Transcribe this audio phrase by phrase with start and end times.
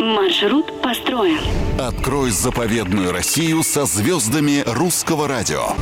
[0.00, 1.38] Маршрут построен.
[1.78, 5.74] Открой заповедную Россию со звездами русского радио.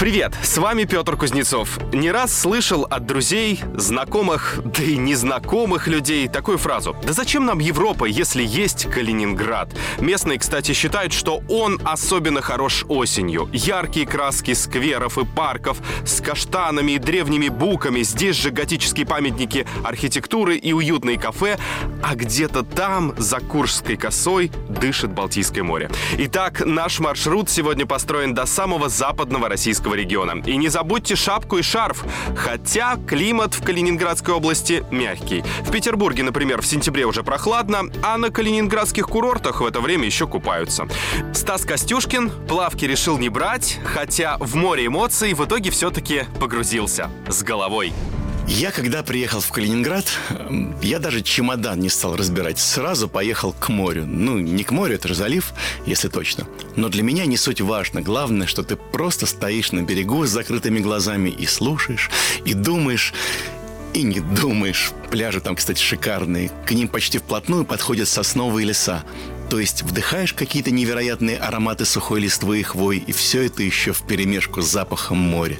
[0.00, 1.78] Привет, с вами Петр Кузнецов.
[1.92, 6.96] Не раз слышал от друзей, знакомых, да и незнакомых людей такую фразу.
[7.02, 9.68] Да зачем нам Европа, если есть Калининград?
[9.98, 13.50] Местные, кстати, считают, что он особенно хорош осенью.
[13.52, 18.00] Яркие краски скверов и парков с каштанами и древними буками.
[18.00, 21.58] Здесь же готические памятники архитектуры и уютные кафе.
[22.02, 25.90] А где-то там, за Куршской косой, дышит Балтийское море.
[26.16, 30.42] Итак, наш маршрут сегодня построен до самого западного российского региона.
[30.46, 32.04] И не забудьте шапку и шарф,
[32.36, 35.44] хотя климат в Калининградской области мягкий.
[35.62, 40.26] В Петербурге, например, в сентябре уже прохладно, а на калининградских курортах в это время еще
[40.26, 40.88] купаются.
[41.32, 47.42] Стас Костюшкин плавки решил не брать, хотя в море эмоций в итоге все-таки погрузился с
[47.42, 47.92] головой.
[48.50, 52.58] Я, когда приехал в Калининград, эм, я даже чемодан не стал разбирать.
[52.58, 54.04] Сразу поехал к морю.
[54.06, 55.54] Ну, не к морю, это же залив,
[55.86, 56.48] если точно.
[56.74, 58.02] Но для меня не суть важно.
[58.02, 62.10] Главное, что ты просто стоишь на берегу с закрытыми глазами и слушаешь,
[62.44, 63.14] и думаешь,
[63.94, 64.90] и не думаешь.
[65.12, 66.50] Пляжи там, кстати, шикарные.
[66.66, 69.04] К ним почти вплотную подходят сосновые леса.
[69.48, 74.02] То есть вдыхаешь какие-то невероятные ароматы сухой листвы и хвой, и все это еще в
[74.02, 75.58] перемешку с запахом моря.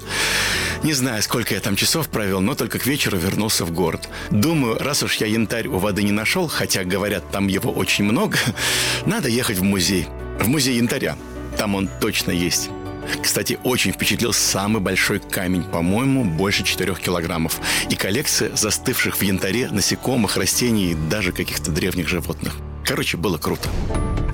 [0.83, 4.09] Не знаю, сколько я там часов провел, но только к вечеру вернулся в город.
[4.31, 8.39] Думаю, раз уж я янтарь у воды не нашел, хотя, говорят, там его очень много,
[9.07, 10.07] надо ехать в музей.
[10.39, 11.19] В музей янтаря.
[11.59, 12.71] Там он точно есть.
[13.23, 17.61] Кстати, очень впечатлил самый большой камень, по-моему, больше 4 килограммов.
[17.91, 22.57] И коллекция застывших в янтаре насекомых, растений и даже каких-то древних животных.
[22.87, 23.69] Короче, было круто.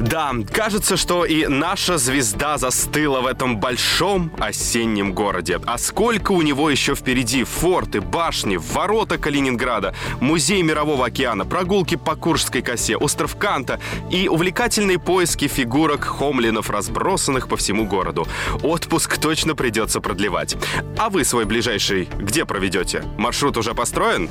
[0.00, 5.60] Да, кажется, что и наша звезда застыла в этом большом осеннем городе.
[5.66, 7.44] А сколько у него еще впереди?
[7.44, 13.80] Форты, башни, ворота Калининграда, музей Мирового океана, прогулки по Куршской косе, остров Канта
[14.10, 18.26] и увлекательные поиски фигурок хомлинов, разбросанных по всему городу.
[18.62, 20.56] Отпуск точно придется продлевать.
[20.98, 23.04] А вы свой ближайший где проведете?
[23.16, 24.28] Маршрут уже построен?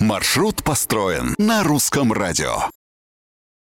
[0.00, 2.70] Маршрут построен на русском радио.